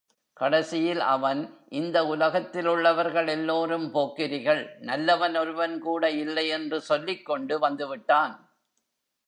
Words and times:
கடைசியில் 0.33 0.99
அவன், 0.99 1.57
இந்த 1.69 2.03
உலகத்திலுள்ளவர்கள் 2.03 3.27
எல்லோரும் 3.27 3.93
போக்கிரிகள், 3.93 4.69
நல்லவன் 4.79 5.35
ஒருவன்கூட 5.35 6.09
இல்லை 6.11 6.47
என்று 6.47 6.81
சொல்லிக் 6.81 7.25
கொண்டு 7.25 7.69
வந்துவிட்டான். 7.69 8.33